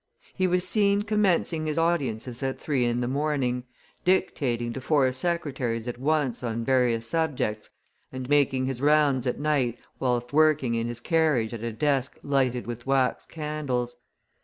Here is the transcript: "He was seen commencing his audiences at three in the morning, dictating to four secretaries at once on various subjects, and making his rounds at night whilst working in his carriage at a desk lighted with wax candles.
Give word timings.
"He 0.33 0.47
was 0.47 0.67
seen 0.67 1.03
commencing 1.03 1.67
his 1.67 1.77
audiences 1.77 2.41
at 2.41 2.57
three 2.57 2.85
in 2.85 3.01
the 3.01 3.07
morning, 3.07 3.65
dictating 4.03 4.73
to 4.73 4.81
four 4.81 5.11
secretaries 5.11 5.87
at 5.87 5.99
once 5.99 6.41
on 6.41 6.63
various 6.63 7.05
subjects, 7.07 7.69
and 8.11 8.27
making 8.27 8.65
his 8.65 8.81
rounds 8.81 9.27
at 9.27 9.39
night 9.39 9.77
whilst 9.99 10.33
working 10.33 10.73
in 10.73 10.87
his 10.87 11.01
carriage 11.01 11.53
at 11.53 11.61
a 11.61 11.71
desk 11.71 12.17
lighted 12.23 12.65
with 12.65 12.87
wax 12.87 13.27
candles. 13.27 13.95